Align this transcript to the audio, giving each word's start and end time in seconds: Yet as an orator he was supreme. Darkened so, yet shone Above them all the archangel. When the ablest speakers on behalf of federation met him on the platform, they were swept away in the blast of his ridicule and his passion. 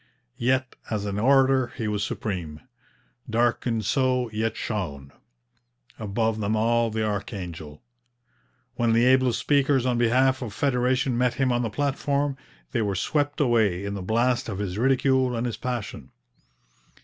Yet 0.39 0.75
as 0.89 1.05
an 1.05 1.19
orator 1.19 1.67
he 1.77 1.87
was 1.87 2.03
supreme. 2.03 2.61
Darkened 3.29 3.85
so, 3.85 4.31
yet 4.31 4.57
shone 4.57 5.13
Above 5.99 6.39
them 6.39 6.55
all 6.55 6.89
the 6.89 7.05
archangel. 7.05 7.83
When 8.77 8.93
the 8.93 9.05
ablest 9.05 9.37
speakers 9.39 9.85
on 9.85 9.99
behalf 9.99 10.41
of 10.41 10.55
federation 10.55 11.15
met 11.15 11.35
him 11.35 11.51
on 11.51 11.61
the 11.61 11.69
platform, 11.69 12.35
they 12.71 12.81
were 12.81 12.95
swept 12.95 13.39
away 13.39 13.85
in 13.85 13.93
the 13.93 14.01
blast 14.01 14.49
of 14.49 14.57
his 14.57 14.75
ridicule 14.79 15.35
and 15.35 15.45
his 15.45 15.57
passion. 15.57 16.09